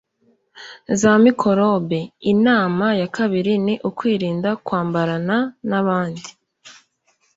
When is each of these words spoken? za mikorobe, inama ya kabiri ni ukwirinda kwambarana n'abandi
za 0.99 1.13
mikorobe, 1.25 1.99
inama 2.31 2.87
ya 2.99 3.07
kabiri 3.15 3.53
ni 3.65 3.75
ukwirinda 3.89 4.51
kwambarana 4.65 5.37
n'abandi 5.69 6.29